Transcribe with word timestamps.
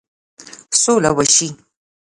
سوله 0.81 1.09
وشي. 1.17 1.49